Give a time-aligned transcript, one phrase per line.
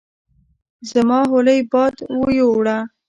[0.91, 2.77] زما حولی باد ويوړه